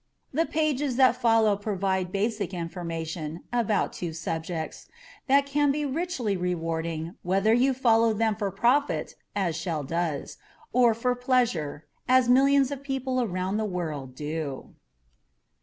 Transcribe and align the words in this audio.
The 0.33 0.47
pages 0.47 0.95
that 0.95 1.15
follow 1.15 1.55
provide 1.55 2.11
basic 2.11 2.55
information 2.55 3.43
about 3.53 3.93
two 3.93 4.13
subjects 4.13 4.87
that 5.27 5.45
can 5.45 5.71
be 5.71 5.85
richly 5.85 6.35
rewarding 6.35 7.13
whether 7.21 7.53
you 7.53 7.71
follow 7.75 8.11
them 8.11 8.35
for 8.35 8.49
profit, 8.49 9.13
as 9.35 9.55
Shell 9.55 9.83
does, 9.83 10.39
or 10.73 10.95
for 10.95 11.13
pleasure, 11.13 11.85
as 12.07 12.27
millions 12.27 12.71
of 12.71 12.81
people 12.81 13.21
around 13.21 13.57
the 13.57 13.63
world 13.65 14.15
do. 14.15 14.73